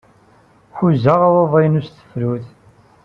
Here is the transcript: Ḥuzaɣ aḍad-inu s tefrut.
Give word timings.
Ḥuzaɣ 0.77 1.19
aḍad-inu 1.39 1.81
s 1.85 1.87
tefrut. 1.89 2.47